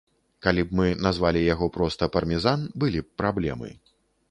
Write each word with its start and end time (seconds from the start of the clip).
Калі 0.45 0.63
б 0.69 0.77
мы 0.79 0.87
назвалі 1.07 1.43
яго 1.53 1.69
проста 1.77 2.03
пармезан, 2.17 2.65
былі 2.85 2.99
б 3.05 3.13
праблемы. 3.23 3.73